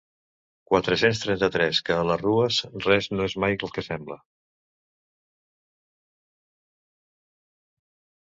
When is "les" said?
2.11-2.21